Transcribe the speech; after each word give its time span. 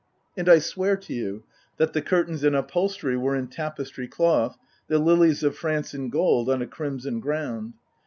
And 0.35 0.49
I 0.49 0.57
swear 0.57 0.97
to 0.97 1.13
you 1.13 1.43
that 1.77 1.93
the 1.93 2.01
curtains 2.01 2.43
and 2.43 2.55
upholstery 2.55 3.15
were 3.15 3.35
in 3.35 3.49
tapestry 3.49 4.07
cloth, 4.07 4.57
the 4.87 4.97
lilies 4.97 5.43
of 5.43 5.55
France 5.55 5.93
in 5.93 6.09
gold 6.09 6.49
on 6.49 6.59
a 6.59 6.65
crimson 6.65 7.19
ground. 7.19 7.73